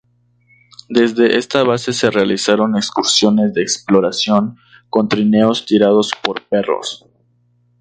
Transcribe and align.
Desde 0.89 1.37
esta 1.37 1.61
base 1.63 1.93
se 1.93 2.09
realizaron 2.09 2.75
excursiones 2.75 3.53
de 3.53 3.61
exploración 3.61 4.57
con 4.89 5.07
trineos 5.07 5.67
tirados 5.67 6.09
por 6.23 6.41
perros. 6.47 7.05